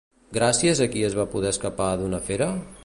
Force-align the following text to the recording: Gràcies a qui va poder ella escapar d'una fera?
Gràcies 0.37 0.81
a 0.85 0.87
qui 0.95 1.03
va 1.19 1.27
poder 1.35 1.47
ella 1.49 1.55
escapar 1.57 1.93
d'una 2.03 2.25
fera? 2.31 2.49